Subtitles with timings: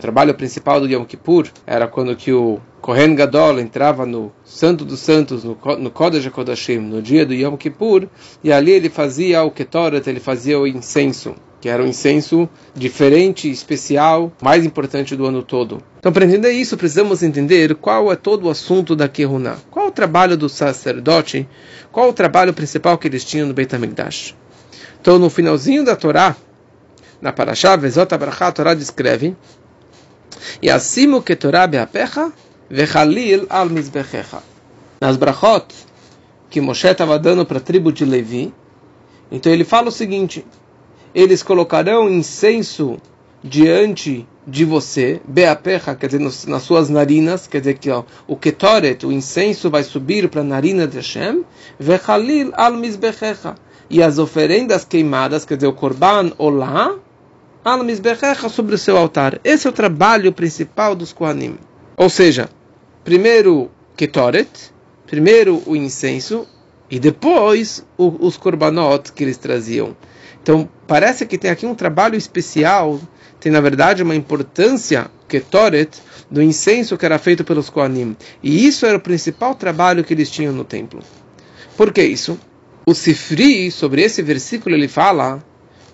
[0.00, 5.00] Trabalho principal do Yom Kippur era quando que o Kohen Gadol entrava no Santo dos
[5.00, 8.08] Santos, no, no Kodesh HaKodashim, no dia do Yom Kippur,
[8.42, 13.50] e ali ele fazia o Ketoret, ele fazia o incenso, que era um incenso diferente,
[13.50, 15.82] especial, mais importante do ano todo.
[15.98, 19.58] Então, para entender isso, precisamos entender qual é todo o assunto da Kehuna.
[19.70, 21.46] Qual o trabalho do sacerdote,
[21.92, 24.34] qual o trabalho principal que eles tinham no Beit HaMikdash.
[24.98, 26.34] Então, no finalzinho da Torá,
[27.20, 29.36] na Parashá, Vezot Abraha, a Torá descreve
[30.62, 32.32] e acima que Torá beapecha
[32.68, 34.42] vechalil al mizbechecha.
[35.00, 35.66] Nas brachot
[36.48, 38.52] que Moshe estava dando para a tribo de Levi,
[39.30, 40.44] então ele fala o seguinte:
[41.14, 42.98] eles colocarão incenso
[43.42, 49.04] diante de você, beapecha, quer dizer, nas suas narinas, quer dizer que ó, o ketoret,
[49.04, 51.44] o incenso vai subir para a narina de Hashem,
[51.78, 53.54] vechalil al mizbechecha.
[53.88, 56.94] E as oferendas queimadas, quer dizer, o korban olá,
[58.48, 59.38] sobre o seu altar.
[59.44, 61.58] Esse é o trabalho principal dos Kohanim.
[61.96, 62.48] Ou seja,
[63.04, 64.48] primeiro Ketoret,
[65.06, 66.46] primeiro o incenso
[66.90, 69.94] e depois o, os korbanot que eles traziam.
[70.42, 72.98] Então, parece que tem aqui um trabalho especial,
[73.38, 75.90] tem na verdade uma importância, Ketoret,
[76.30, 78.16] do incenso que era feito pelos Kohanim.
[78.42, 81.00] E isso era o principal trabalho que eles tinham no templo.
[81.76, 82.38] Por que isso?
[82.86, 85.44] O Sifri, sobre esse versículo, ele fala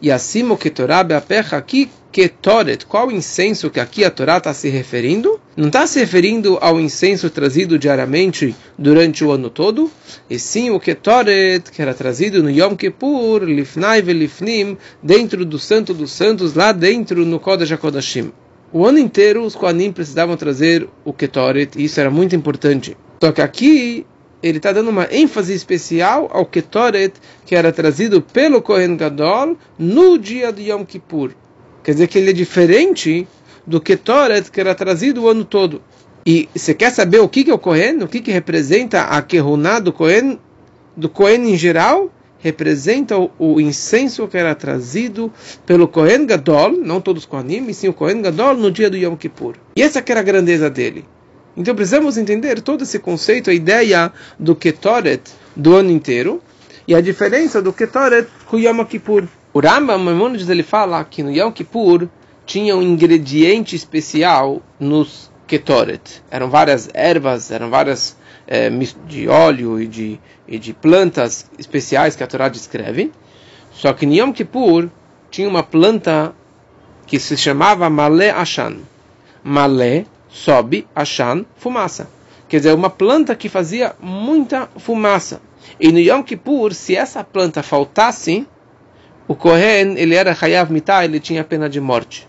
[0.01, 4.71] e acima que Torá beapecha aqui, Ketoret, qual incenso que aqui a Torá está se
[4.71, 5.39] referindo?
[5.55, 9.91] Não está se referindo ao incenso trazido diariamente durante o ano todo,
[10.31, 15.93] e sim o Ketoret, que era trazido no Yom Kippur, Lifnai Velifnim, dentro do Santo
[15.93, 18.33] dos Santos, lá dentro no Kodesh HaKodashim.
[18.73, 22.97] O ano inteiro os Kohanim precisavam trazer o Ketoret, e isso era muito importante.
[23.23, 24.07] Só que aqui
[24.43, 30.19] ele está dando uma ênfase especial ao Ketoret, que era trazido pelo Kohen Gadol no
[30.19, 31.33] dia do Yom Kippur.
[31.83, 33.27] Quer dizer que ele é diferente
[33.67, 35.81] do Ketoret que era trazido o ano todo.
[36.25, 38.03] E você quer saber o que, é o Kohen?
[38.03, 40.41] O que, que representa a Kehuná do Kohen?
[40.97, 42.11] Do Kohen em geral?
[42.41, 45.33] Representa o, o, incenso que era trazido
[45.65, 49.17] pelo Kohen Gadol, não todos os Kohanim, sim o Kohen Gadol no dia do Yom
[49.17, 49.55] Kippur.
[49.77, 51.05] E essa que era a grandeza dele.
[51.57, 55.23] Então precisamos entender todo esse conceito, a ideia do Ketoret
[55.55, 56.43] do ano inteiro
[56.87, 59.25] e a diferença do Ketoret com Yom Kippur.
[59.55, 62.09] O Rambam Maimonides ele fala que no Yom Kippur
[62.45, 66.23] tinha um ingrediente especial nos Ketoret.
[66.31, 68.69] Eram várias ervas, eram várias é,
[69.09, 73.11] de óleo e de, e de plantas especiais que a Torá descreve.
[73.73, 74.89] Só que no Yom Kippur
[75.31, 76.35] tinha uma planta
[77.07, 78.79] que se chamava Malé Ashan.
[79.43, 80.05] Malé
[80.37, 82.09] sobe Ashan, fumaça.
[82.47, 85.41] Quer dizer, uma planta que fazia muita fumaça.
[85.81, 88.47] E no Yom Kippur, se essa planta faltasse,
[89.27, 92.29] o Kohen, ele era Hayav Mitah, ele tinha pena de morte.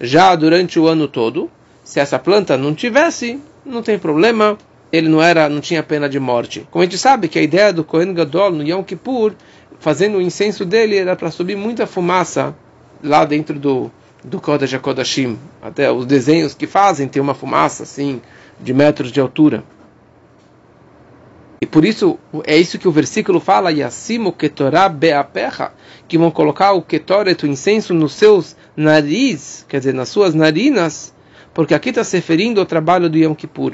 [0.00, 1.50] Já durante o ano todo,
[1.82, 4.56] se essa planta não tivesse, não tem problema,
[4.92, 6.66] ele não era, não tinha pena de morte.
[6.70, 9.34] Como a gente sabe que a ideia do Kohen Gadol no Yom Kippur,
[9.80, 12.54] fazendo o incenso dele, era para subir muita fumaça
[13.02, 13.90] lá dentro do,
[14.24, 15.38] do Kodesh HaKodashim.
[15.62, 18.22] Até os desenhos que fazem tem uma fumaça assim
[18.58, 19.62] de metros de altura.
[21.60, 25.72] E por isso é isso que o versículo fala e acima o ketorá beaperra
[26.08, 31.14] que vão colocar o ketoret, o incenso nos seus nariz, quer dizer, nas suas narinas,
[31.54, 33.72] porque aqui está se referindo ao trabalho do Yom Kippur.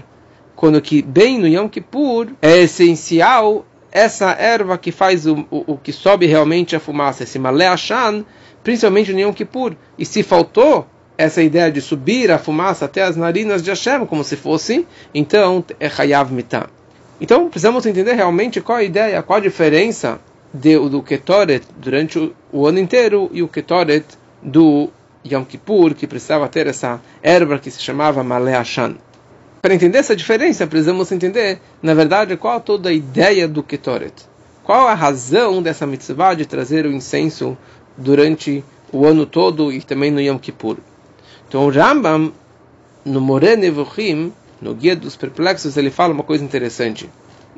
[0.55, 5.77] Quando que bem no Yom Kippur é essencial essa erva que faz o, o, o
[5.77, 8.25] que sobe realmente a fumaça, esse malé ashan,
[8.63, 9.75] principalmente no Yom Kippur.
[9.99, 14.25] E se faltou essa ideia de subir a fumaça até as narinas de Hashem, como
[14.25, 16.69] se fosse, então é Hayav Mitah.
[17.21, 20.19] Então precisamos entender realmente qual a ideia, qual a diferença
[20.53, 24.05] de, do Ketoret durante o, o, ano inteiro e o Ketoret
[24.43, 24.89] do
[25.25, 28.97] Yom Kippur, que precisava ter essa erva que se chamava Malé Ashan.
[29.61, 34.15] Para entender essa diferença, precisamos entender, na verdade, qual toda a ideia do Ketoret.
[34.65, 37.59] Qual a razão dessa mitzvah de trazer o incenso
[38.01, 40.79] durante o ano todo e também no Yom Kippur.
[41.49, 42.33] Então o Rambam,
[43.05, 47.09] no Moré Nevuchim, no Guia dos Perplexos, ele fala uma coisa interessante,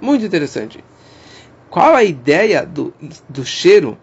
[0.01, 0.83] muito interessante.
[1.71, 2.93] Qual a ideia do,
[3.29, 3.97] do cheiro,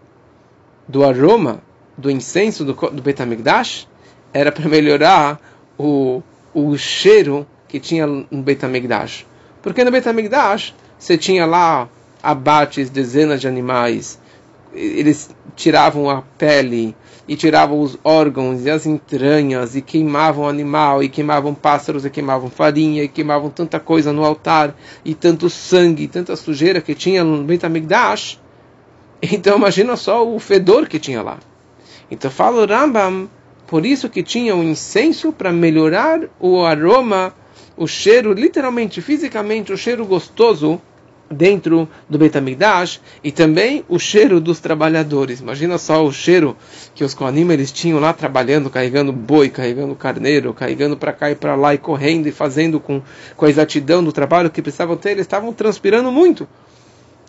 [0.88, 1.62] do aroma,
[1.96, 3.86] do incenso do, do Betamigdash?
[4.32, 5.40] Era para melhorar
[5.78, 6.22] o,
[6.52, 9.24] o cheiro que tinha no Betamigdash.
[9.62, 11.88] Porque no Betamigdash você tinha lá
[12.22, 14.18] abates, dezenas de animais,
[14.72, 16.94] eles tiravam a pele
[17.26, 22.50] e tiravam os órgãos e as entranhas e queimavam animal e queimavam pássaros e queimavam
[22.50, 24.74] farinha e queimavam tanta coisa no altar
[25.04, 28.40] e tanto sangue, tanta sujeira que tinha no Beit HaMikdash.
[29.22, 31.38] Então imagina só o fedor que tinha lá.
[32.10, 33.28] Então fala o Rambam,
[33.66, 37.34] por isso que tinha um incenso para melhorar o aroma,
[37.76, 40.80] o cheiro, literalmente, fisicamente, o cheiro gostoso
[41.30, 45.40] dentro do Betamigdash e também o cheiro dos trabalhadores.
[45.40, 46.56] Imagina só o cheiro
[46.92, 51.36] que os Kohanim eles tinham lá trabalhando, carregando boi, carregando carneiro, carregando para cá e
[51.36, 53.00] para lá e correndo e fazendo com,
[53.36, 56.48] com a exatidão do trabalho que precisavam ter, eles estavam transpirando muito.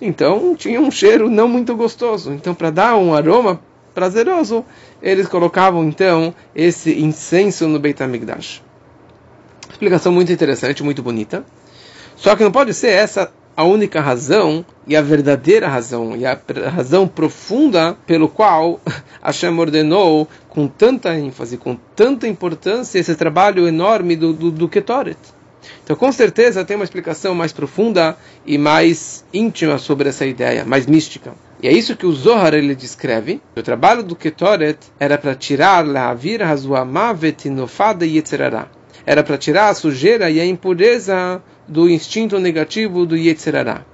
[0.02, 2.34] Então tinha um cheiro não muito gostoso.
[2.34, 3.62] Então para dar um aroma
[3.94, 4.66] prazeroso,
[5.00, 8.64] eles colocavam então esse incenso no Beit HaMikdash.
[9.70, 11.46] Explicação muito interessante, muito bonita.
[12.16, 16.40] Só que não pode ser essa a única razão e a verdadeira razão e a
[16.70, 18.80] razão profunda pelo qual
[19.22, 25.18] Hashem ordenou com tanta ênfase, com tanta importância esse trabalho enorme do, do, do Ketoret.
[25.84, 30.88] Então, com certeza, tem uma explicação mais profunda e mais íntima sobre essa ideia, mais
[30.88, 31.34] mística.
[31.62, 33.40] E é isso que o Zohar ele descreve.
[33.56, 38.70] O trabalho do Ketoret era para tirar la vir hazuamavet nofada yetzerara.
[39.06, 43.86] Era para tirar a sujeira e a impureza do instinto negativo do Yetzerará.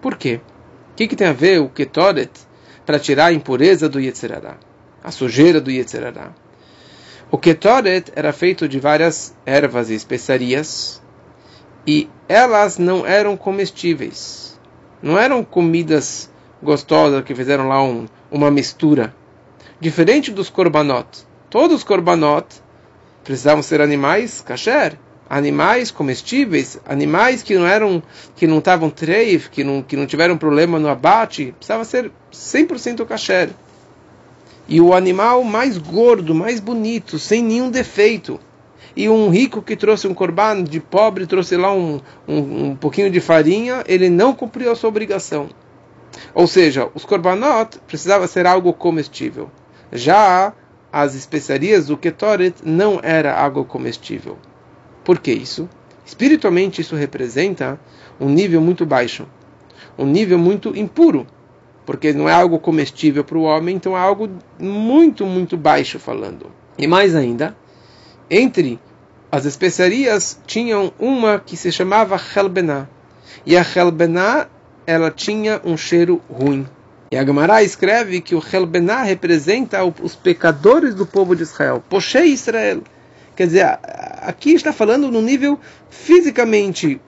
[0.00, 0.40] Por quê?
[0.90, 2.32] O que, que tem a ver o Ketoret
[2.84, 4.56] para tirar a impureza do Yetzerará?
[5.04, 6.32] A sujeira do Yetzerará.
[7.30, 11.00] O Ketoret era feito de várias ervas e especiarias
[11.86, 14.58] e elas não eram comestíveis.
[15.00, 16.28] Não eram comidas
[16.60, 19.14] gostosas que fizeram lá um, uma mistura.
[19.78, 21.24] Diferente dos korbanot.
[21.48, 22.48] Todos os korbanot
[23.22, 24.98] precisavam ser animais kasher,
[25.32, 28.02] animais comestíveis, animais que não eram
[28.36, 33.06] que não estavam treif, que não que não tiveram problema no abate, precisava ser 100%
[33.06, 33.48] kasher.
[34.68, 38.38] E o animal mais gordo, mais bonito, sem nenhum defeito.
[38.94, 41.98] E um rico que trouxe um corban de pobre, trouxe lá um,
[42.28, 45.48] um, um pouquinho de farinha, ele não cumpriu a sua obrigação.
[46.34, 49.50] Ou seja, os korbanot precisava ser algo comestível.
[49.90, 50.52] Já
[50.92, 54.36] as especiarias do ketoret não era algo comestível.
[55.04, 55.68] Por que isso?
[56.04, 57.78] Espiritualmente isso representa
[58.20, 59.26] um nível muito baixo,
[59.98, 61.26] um nível muito impuro,
[61.84, 64.28] porque não é algo comestível para o homem, então é algo
[64.58, 66.46] muito, muito baixo falando.
[66.78, 67.56] E mais ainda,
[68.30, 68.78] entre
[69.30, 72.86] as especiarias tinham uma que se chamava Helbená.
[73.46, 74.46] E a Helbená
[74.86, 76.66] ela tinha um cheiro ruim.
[77.10, 81.82] E a Gemara escreve que o Helbená representa os pecadores do povo de Israel.
[81.88, 82.82] Poshei Israel.
[83.34, 83.78] Quer dizer,
[84.20, 85.58] aqui está falando no nível
[85.88, 87.00] fisicamente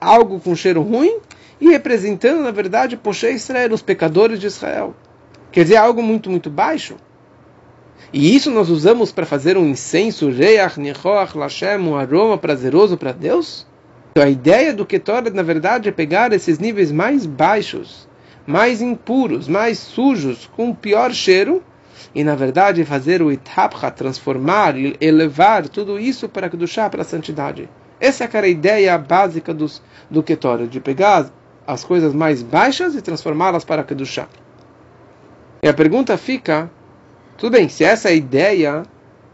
[0.00, 1.18] algo com cheiro ruim
[1.60, 4.94] e representando, na verdade, Poshei Israel, os pecadores de Israel.
[5.50, 6.96] Quer dizer, algo muito, muito baixo.
[8.12, 13.12] E isso nós usamos para fazer um incenso, Reach, Nechoach, Lashem, um aroma prazeroso para
[13.12, 13.66] Deus?
[14.12, 18.08] Então a ideia do Ketoret, na verdade, é pegar esses níveis mais baixos,
[18.46, 21.62] mais impuros, mais sujos, com pior cheiro,
[22.14, 27.68] e na verdade fazer o Itapcha, transformar elevar tudo isso para Kedushá, para a santidade.
[28.00, 31.30] Essa é a ideia básica dos, do Ketoret, de pegar
[31.66, 34.28] as coisas mais baixas e transformá-las para Kedushá.
[35.62, 36.70] E a pergunta fica,
[37.38, 38.82] tudo bem, se essa é a ideia,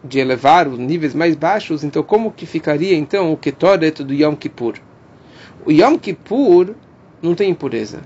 [0.05, 4.35] de elevar os níveis mais baixos, então como que ficaria então o Ketoret do Yom
[4.35, 4.75] Kippur?
[5.65, 6.75] O Yom Kippur
[7.21, 8.01] não tem impureza.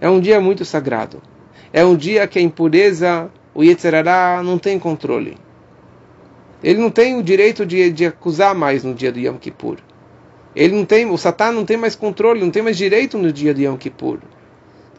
[0.00, 1.22] É um dia muito sagrado.
[1.72, 5.36] É um dia que a impureza, o Yetzerará, não tem controle.
[6.62, 9.78] Ele não tem o direito de, de acusar mais no dia do Yom Kippur.
[10.54, 13.54] Ele não tem, o Satã não tem mais controle, não tem mais direito no dia
[13.54, 14.18] do Yom Kippur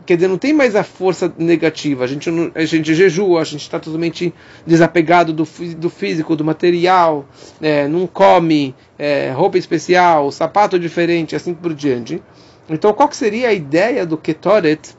[0.09, 2.03] quer dizer, não tem mais a força negativa.
[2.03, 4.33] A gente, a gente jejua, a gente está totalmente
[4.65, 5.47] desapegado do,
[5.77, 7.27] do físico, do material,
[7.62, 12.23] é, não come é, roupa especial, sapato diferente, assim por diante.
[12.67, 14.95] Então, qual seria a ideia do Ketoret,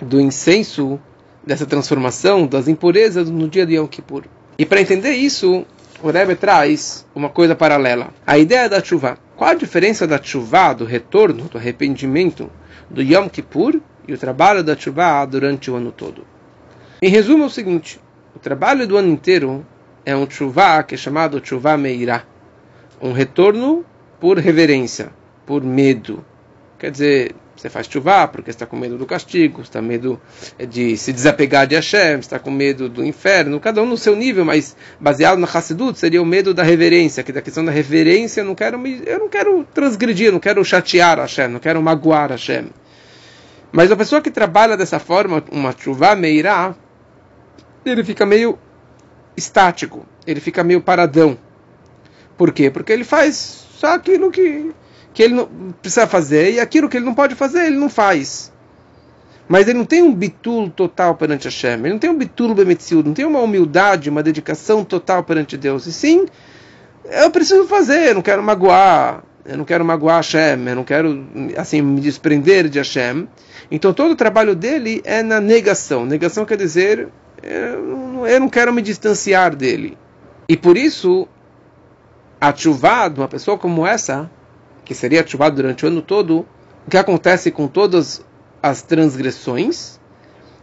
[0.00, 0.98] do incenso,
[1.46, 4.24] dessa transformação das impurezas no dia de Yom Kippur?
[4.58, 5.64] E para entender isso,
[6.02, 8.12] o Rebbe traz uma coisa paralela.
[8.26, 9.18] A ideia da chuva.
[9.36, 12.50] Qual a diferença da chuva, do retorno, do arrependimento,
[12.90, 16.26] do Yom Kippur e o trabalho da chuva durante o ano todo.
[17.02, 18.00] Em resumo, é o seguinte:
[18.34, 19.66] o trabalho do ano inteiro
[20.04, 22.24] é um chuva que é chamado chuva meirá,
[23.00, 23.84] um retorno
[24.20, 25.10] por reverência,
[25.44, 26.24] por medo.
[26.78, 30.20] Quer dizer, você faz chuva porque está com medo do castigo, está com medo
[30.68, 34.44] de se desapegar de Hashem, está com medo do inferno, cada um no seu nível,
[34.44, 38.44] mas baseado na Hassidut seria o medo da reverência, que da questão da reverência eu
[38.44, 42.66] não quero me, eu não quero transgredir, não quero chatear Hashem, não quero magoar Hashem.
[43.72, 46.74] Mas a pessoa que trabalha dessa forma, uma chuva meirá,
[47.84, 48.58] ele fica meio
[49.36, 51.38] estático, ele fica meio paradão.
[52.36, 52.70] Por quê?
[52.70, 54.72] Porque ele faz só aquilo que,
[55.16, 55.48] que ele não
[55.80, 58.52] precisa fazer e aquilo que ele não pode fazer, ele não faz.
[59.48, 63.08] Mas ele não tem um bitul total perante Hashem, ele não tem um bitul bemetziud,
[63.08, 65.86] não tem uma humildade, uma dedicação total perante Deus.
[65.86, 66.26] E sim,
[67.06, 71.26] eu preciso fazer, eu não quero magoar, eu não quero magoar Hashem, eu não quero
[71.56, 73.26] assim me desprender de Hashem.
[73.70, 76.04] Então todo o trabalho dele é na negação.
[76.04, 77.08] Negação quer dizer
[77.42, 79.96] eu não quero me distanciar dele.
[80.46, 81.26] E por isso
[82.38, 84.30] a chuva de uma pessoa como essa,
[84.86, 86.46] que seria a chuva durante o ano todo,
[86.86, 88.24] o que acontece com todas
[88.62, 89.98] as transgressões,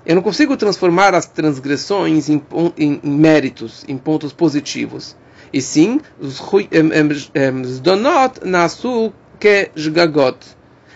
[0.05, 2.41] eu não consigo transformar as transgressões em,
[2.77, 5.15] em, em méritos, em pontos positivos.
[5.51, 6.39] E sim, os
[7.79, 10.37] donot nasu que jgagot.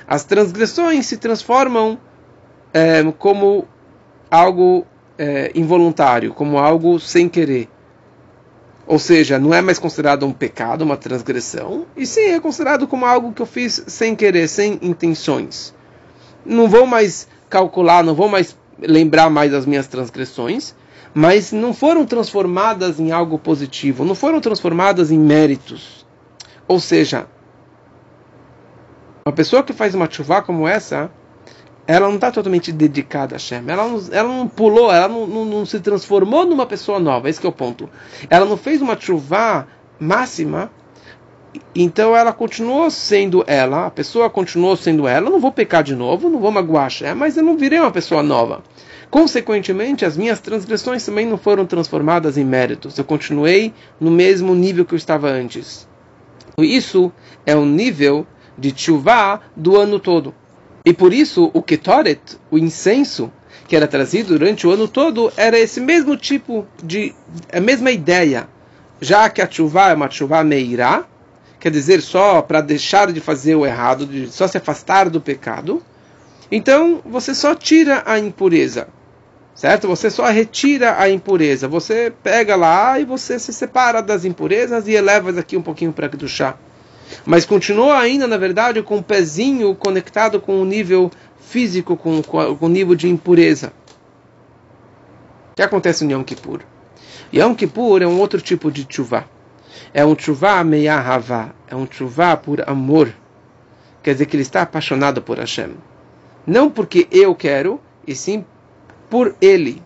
[0.07, 1.99] As transgressões se transformam
[3.19, 3.67] como
[4.31, 4.85] algo
[5.53, 7.69] involuntário, como algo sem querer.
[8.87, 13.05] Ou seja, não é mais considerado um pecado, uma transgressão, e sim é considerado como
[13.05, 15.75] algo que eu fiz sem querer, sem intenções.
[16.45, 20.73] Não vou mais calcular, não vou mais lembrar mais das minhas transgressões,
[21.13, 26.05] mas não foram transformadas em algo positivo, não foram transformadas em méritos.
[26.65, 27.27] Ou seja,
[29.25, 31.11] uma pessoa que faz uma chuva como essa,
[31.87, 33.63] ela não está totalmente dedicada a Hashem.
[33.65, 37.29] Ela não, ela não pulou, ela não, não, não, se transformou numa pessoa nova.
[37.29, 37.89] Esse é o ponto.
[38.29, 39.65] Ela não fez uma chuva
[39.97, 40.69] máxima.
[41.73, 45.27] Então ela continuou sendo ela, a pessoa continuou sendo ela.
[45.27, 47.89] Eu não vou pecar de novo, não vou magoar Hashem, mas eu não virei uma
[47.89, 48.61] pessoa nova.
[49.09, 52.97] Consequentemente, as minhas transgressões também não foram transformadas em méritos.
[52.97, 55.87] Eu continuei no mesmo nível que eu estava antes.
[56.59, 57.11] Isso
[57.45, 58.27] é o nível
[58.57, 60.35] de chuva do ano todo.
[60.87, 63.29] E por isso o ketoret, o incenso,
[63.67, 67.13] que era trazido durante o ano todo, era esse mesmo tipo de,
[67.51, 68.47] a mesma ideia.
[69.01, 71.03] Já que a chuva é uma chuva meirá,
[71.59, 75.83] quer dizer só para deixar de fazer o errado, de só se afastar do pecado,
[76.49, 78.87] então você só tira a impureza.
[79.53, 79.89] Certo?
[79.89, 81.67] Você só retira a impureza.
[81.67, 86.07] Você pega lá e você se separa das impurezas e eleva aqui um pouquinho para
[86.07, 86.55] do chá
[87.25, 92.57] mas continua ainda, na verdade, com o pezinho conectado com o nível físico, com, com
[92.59, 93.71] o nível de impureza.
[95.51, 96.61] O que acontece no Yom Kippur?
[97.33, 99.25] Yom Kippur é um outro tipo de chuva.
[99.93, 103.13] É um chuva meiahavá, é um chuva por amor.
[104.03, 105.71] Quer dizer que ele está apaixonado por Hashem.
[106.45, 108.45] Não porque eu quero, e sim
[109.09, 109.81] por ele.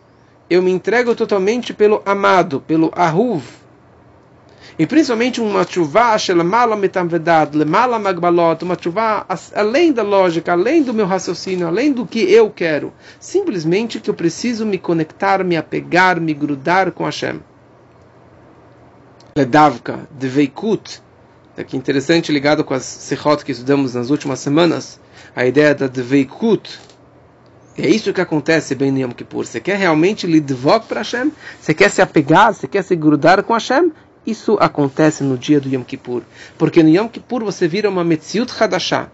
[0.50, 3.44] Eu me entrego totalmente pelo amado, pelo ahuv,
[4.78, 6.16] e principalmente uma chuva
[8.62, 9.26] uma chuva
[9.56, 12.94] além da lógica, além do meu raciocínio, além do que eu quero.
[13.20, 17.40] Simplesmente que eu preciso me conectar, me apegar, me grudar com Hashem.
[19.38, 21.02] Ledavka, Dveikut,
[21.56, 25.00] é que interessante ligado com as sechot que estudamos nas últimas semanas,
[25.36, 26.80] a ideia da Dveikut,
[27.78, 29.46] é isso que acontece bem no Yom Kippur.
[29.46, 31.32] Você quer realmente lidvok para Hashem?
[31.60, 32.54] Você quer se apegar?
[32.54, 33.92] Você quer se grudar com Hashem?
[34.26, 36.22] Isso acontece no dia do Yom Kippur.
[36.58, 39.10] Porque no Yom Kippur você vira uma Metziut Hadashah,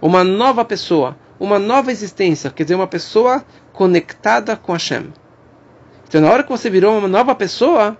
[0.00, 5.12] uma nova pessoa, uma nova existência, quer dizer, uma pessoa conectada com Hashem.
[6.08, 7.98] Então, na hora que você virou uma nova pessoa,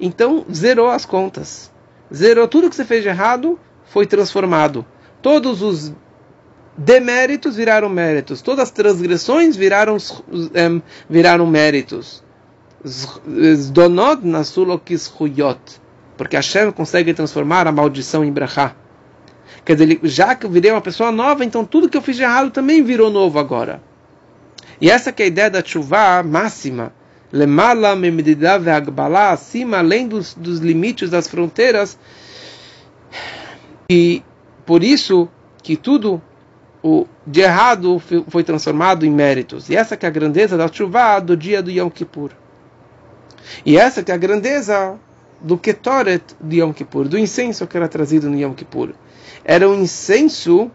[0.00, 1.70] então zerou as contas.
[2.12, 4.84] Zerou tudo que você fez de errado, foi transformado.
[5.20, 5.92] Todos os
[6.76, 8.42] deméritos viraram méritos.
[8.42, 12.24] Todas as transgressões viraram, um, viraram méritos.
[12.84, 15.81] Zdonod nasulokis huyot
[16.22, 18.76] porque Hashem consegue transformar a maldição em brachá.
[19.64, 22.22] Quer dizer, já que eu virei uma pessoa nova, então tudo que eu fiz de
[22.22, 23.82] errado também virou novo agora.
[24.80, 26.92] E essa é a ideia da chuva máxima.
[27.32, 31.98] Lemala memedidav agbala, acima, além dos, dos limites das fronteiras.
[33.90, 34.22] E
[34.64, 35.28] por isso
[35.60, 36.22] que tudo
[36.84, 39.68] o de errado foi transformado em méritos.
[39.68, 42.30] E essa que é a grandeza da chuva do dia do Yom Kippur.
[43.66, 44.98] E essa que é a grandeza
[45.42, 48.94] do Ketoret de Yom Kippur, do incenso que era trazido no Yom Kippur.
[49.44, 50.70] Era um incenso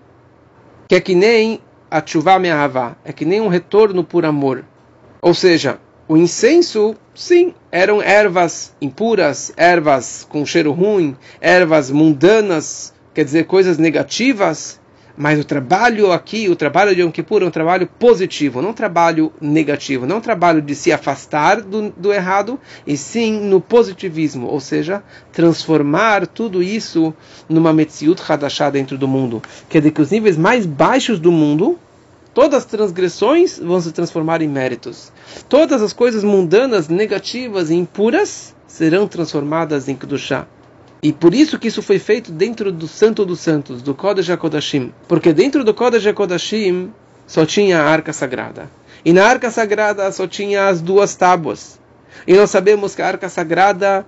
[0.88, 4.66] que é que nem a chuva me'avá, é que nem um retorno por amor.
[5.22, 13.26] Ou seja, o incenso, sim, eram ervas impuras, ervas com cheiro ruim, ervas mundanas, quer
[13.26, 14.80] dizer, coisas negativas,
[15.18, 18.74] mas o trabalho aqui, o trabalho de Yom Kippur é um trabalho positivo, não um
[18.74, 24.46] trabalho negativo, não um trabalho de se afastar do, do errado, e sim no positivismo,
[24.46, 25.02] ou seja,
[25.34, 27.14] transformar tudo isso
[27.50, 29.42] numa Metziut Hadashah dentro do mundo.
[29.68, 31.80] Quer dizer que os níveis mais baixos do mundo,
[32.32, 35.12] todas as transgressões vão se transformar em méritos.
[35.50, 40.48] Todas as coisas mundanas, negativas e impuras serão transformadas em Kedushah.
[41.02, 44.92] E por isso que isso foi feito dentro do Santo dos Santos, do Kodesh HaKodashim.
[45.08, 46.92] Porque dentro do Kodesh HaKodashim
[47.26, 48.70] só tinha a Arca Sagrada.
[49.08, 51.80] E na arca sagrada só tinha as duas tábuas.
[52.28, 54.06] E nós sabemos que a arca sagrada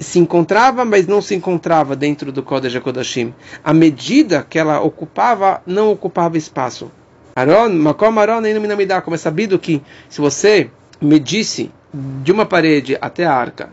[0.00, 3.32] se encontrava, mas não se encontrava dentro do Kodesh HaKodashim.
[3.62, 6.90] A medida que ela ocupava, não ocupava espaço.
[7.36, 8.42] Aron, Makom Aron
[8.86, 10.70] dá, como é sabido que se você
[11.00, 13.70] medisse de uma parede até a arca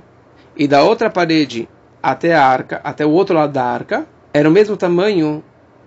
[0.55, 1.67] e da outra parede
[2.03, 5.41] até a arca, até o outro lado da arca, era o mesmo tamanho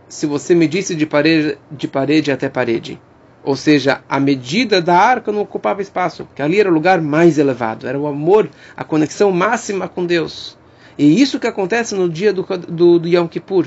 [0.09, 2.99] se você medisse de parede, de parede até parede.
[3.45, 7.39] Ou seja, a medida da arca não ocupava espaço, porque ali era o lugar mais
[7.39, 10.57] elevado, era o amor, a conexão máxima com Deus.
[10.99, 13.67] E isso que acontece no dia do, do, do Yom Kippur.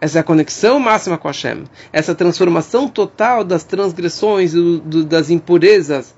[0.00, 6.14] Essa conexão máxima com Hashem, essa transformação total das transgressões, do, das impurezas,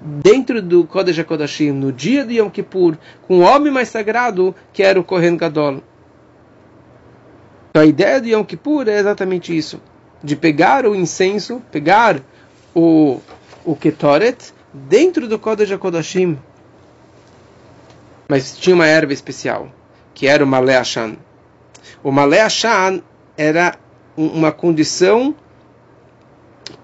[0.00, 4.82] dentro do Kodesh HaKodashim, no dia de Yom Kippur, com o homem mais sagrado, que
[4.82, 5.82] era o Kohen Gadol.
[7.70, 9.80] Então a ideia de Yom Kippur é exatamente isso
[10.22, 12.20] de pegar o incenso, pegar
[12.74, 13.20] o,
[13.64, 16.38] o Ketoret dentro do Kodesh HaKodashim.
[18.28, 19.68] Mas tinha uma erva especial,
[20.12, 21.16] que era o Malé Ashan.
[22.02, 23.00] O Malé Ashan
[23.36, 23.76] era
[24.16, 25.34] uma condição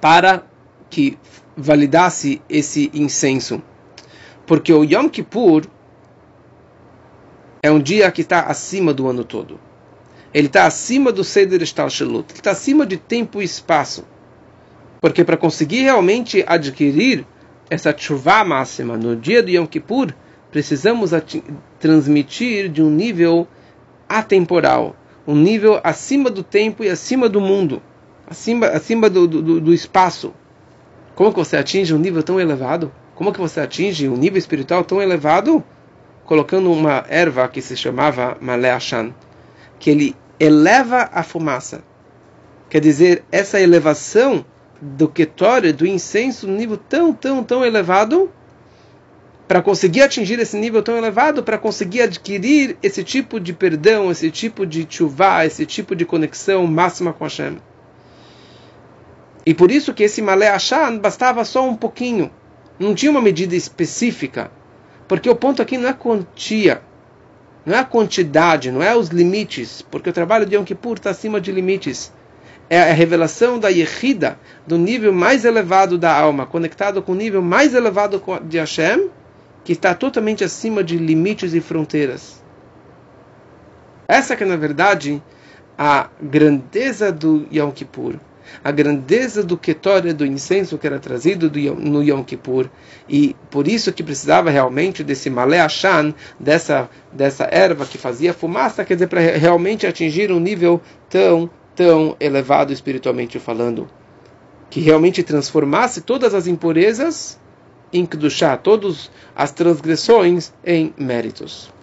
[0.00, 0.42] para
[0.88, 1.18] que
[1.56, 3.62] validasse esse incenso.
[4.46, 5.66] Porque o Yom Kippur
[7.62, 9.58] é um dia que está acima do ano todo
[10.34, 14.04] ele está acima do Seder Shtarshelut, ele está acima de tempo e espaço.
[15.00, 17.24] Porque para conseguir realmente adquirir
[17.70, 20.12] essa chuva máxima no dia do Yom Kippur,
[20.50, 21.12] precisamos
[21.78, 23.46] transmitir de um nível
[24.08, 27.80] atemporal, um nível acima do tempo e acima do mundo,
[28.26, 30.34] acima, acima do, do, do espaço.
[31.14, 32.92] Como que você atinge um nível tão elevado?
[33.14, 35.62] Como que você atinge um nível espiritual tão elevado?
[36.24, 39.12] Colocando uma erva que se chamava Maleachan,
[39.78, 41.84] que ele eleva a fumaça.
[42.68, 44.44] Quer dizer, essa elevação
[44.80, 48.30] do ketório, do incenso, um nível tão, tão, tão elevado,
[49.46, 54.30] para conseguir atingir esse nível tão elevado, para conseguir adquirir esse tipo de perdão, esse
[54.30, 57.58] tipo de chuvá, esse tipo de conexão máxima com Hashem.
[59.46, 62.30] E por isso que esse malé Hashan bastava só um pouquinho,
[62.78, 64.50] não tinha uma medida específica,
[65.06, 66.80] porque o ponto aqui não é quantia,
[67.64, 71.10] não é a quantidade, não é os limites, porque o trabalho de Yom Kippur está
[71.10, 72.12] acima de limites.
[72.70, 77.42] É a revelação da Yehida, do nível mais elevado da alma, conectado com o nível
[77.42, 79.10] mais elevado de Hashem,
[79.62, 82.42] que está totalmente acima de limites e fronteiras.
[84.08, 85.22] Essa que é, na verdade,
[85.76, 88.14] a grandeza do Yom Kippur
[88.62, 92.68] a grandeza do Ketória, do incenso que era trazido do, no Yom Kippur.
[93.08, 98.84] E por isso que precisava realmente desse Malé Ashan, dessa, dessa erva que fazia fumaça,
[98.84, 103.88] quer dizer, para realmente atingir um nível tão, tão elevado espiritualmente falando.
[104.70, 107.38] Que realmente transformasse todas as impurezas
[107.92, 111.73] em Kedushá, todas as transgressões em méritos.